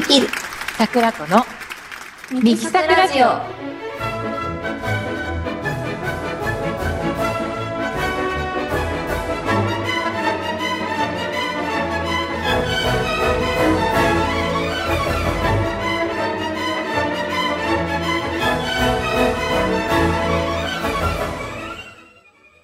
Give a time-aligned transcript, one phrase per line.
[0.00, 0.28] できる。
[0.78, 1.44] 桜子の
[2.32, 3.26] ミキサクラジオ。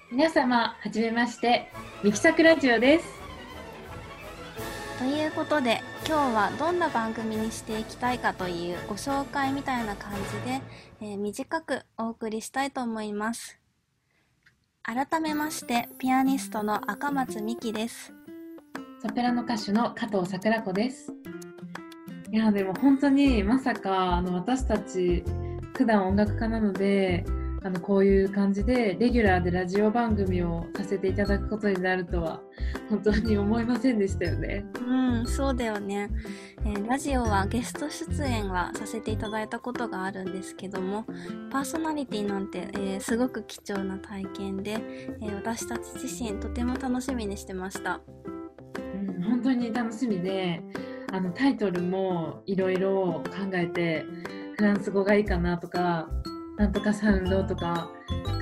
[0.09, 1.71] 皆様はじめまして。
[2.03, 3.26] ミキサクラジオです
[4.97, 10.61] ということで今日はどんな番組にしていきたいかというご紹介みたいな感じで、
[11.01, 13.59] えー短くお送りしたいと思います
[14.83, 18.13] 改めましてピアニストの赤松美希です
[18.99, 21.13] ソプラノ歌手の加藤桜子です。
[22.31, 25.23] いやでも本当にまさかあの私たち
[25.75, 27.23] 普段音楽家なので
[27.67, 32.39] あのこういう感じでレギュラーでラジオ番組をさせていただくことになるとは
[32.89, 34.63] 本当に思いませんでしたよね。
[34.87, 36.09] うんそうだよね、
[36.63, 41.03] えーラジオはゲスト出演はさせていただいたことがあるんですけども
[41.51, 44.77] パーソナリティなんて、えーすごく貴重な体験で、
[45.21, 47.99] えー私たち自身とても楽しみにしてました
[48.95, 50.61] うん、本当に楽しみで
[51.11, 54.05] あのタイトルもいろいろ考えて
[54.55, 56.07] フランス語がいいかなとか
[56.57, 57.89] なんとかサウンドとか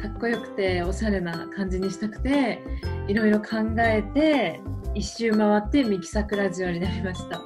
[0.02, 2.62] かっこよくておしゃれな感じにしたくて
[3.08, 4.62] いろいろ考えて
[4.94, 7.38] 一周回ってミキサクラジオになりました。
[7.38, 7.44] は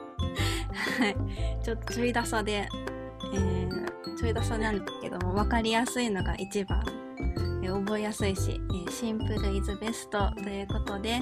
[1.09, 1.15] い、
[1.63, 2.67] ちょっとちょいださで、
[3.33, 3.69] えー
[4.19, 6.83] ちょいださなんですけども、分かりやすいのが一番、
[7.71, 11.21] 覚えやすいし、えーシンプルイズベストということで、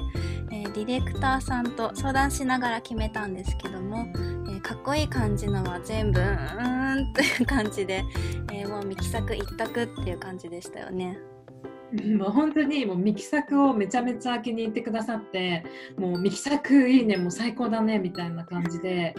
[0.51, 8.03] えーディレクターさんと相談しながら決めたんですけども、えーかっこいい感じのは全部、うーんという感じで、
[8.53, 11.17] えーもうミキサク一択っていう感じでしたよね。
[12.17, 15.63] もう本当にもうミキサクをめちゃめちゃ気に入ってくださって
[15.97, 19.15] もうミキサクいいねもう最高だねみたいな感じで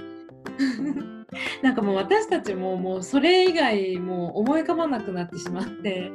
[1.62, 6.10] なんかもう私たちももうそれ以外もう思い浮かばなくなってしまって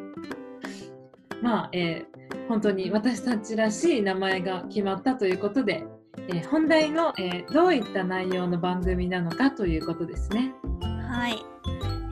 [1.43, 5.83] まあ、えー本当に私たちらしい名前が決まったということで、
[6.29, 10.53] えー本題の、えーどういった内容の番組なのかということですね。
[11.09, 11.35] はい、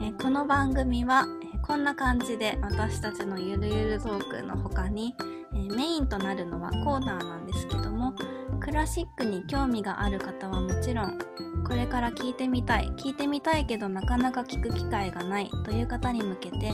[0.02, 5.14] えーこの番組は、えこんな感じで私たちのゆるゆるトークの他に、
[5.54, 8.14] えメインとなるのはコーナーなんですけども
[8.60, 11.18] クラシックに興味がある方はもちろん
[11.64, 16.72] これから聞いてみたい聞いてみたいけどなかなか聞く機会がないという方に向けて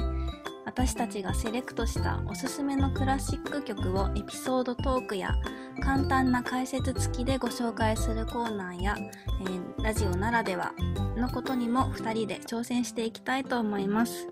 [0.68, 5.34] 私たちがセレクトしたおすすめのクラシック曲をエピソードトークや
[5.82, 10.74] 簡単な解説付きでご紹介するコーナーや、えーラジオならでは
[11.16, 14.28] のことにも2人で挑戦していきたいと思います。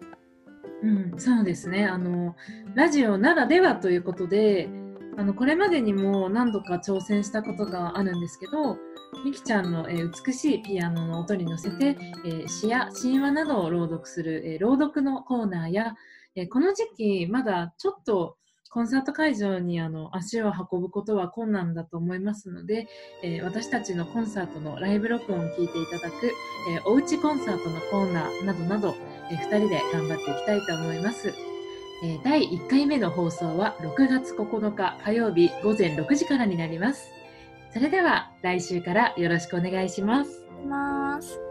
[0.83, 2.37] うん、そうですねあの
[2.75, 4.69] ラジオならではということで
[5.17, 8.77] あのこれまでにも何度か挑戦したことがあるんですけど
[9.25, 15.95] みきちゃんの、えー美しいピアノの音に乗せて、えー詩や神話などを朗読する、えー朗読のコーナーや、
[16.37, 18.37] えーこの時期まだちょっと
[18.71, 22.87] コンサート会場にあの足を運ぶことは困難だと思いますので、
[23.23, 26.31] えー私たちのコンサートのライブ録音を聞いていただく、
[26.71, 28.95] えーおうちコンサートのコーナーなどなど
[29.31, 31.33] えー2人で頑張っていきたいと思います。
[32.05, 37.09] えー第1回目の放送は6月9日火曜日午前6時からになります。
[37.73, 40.45] それでは来週からよろしくお願いします。
[40.59, 41.46] いきます。